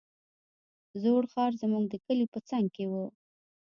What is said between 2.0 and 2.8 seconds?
کلي په څنگ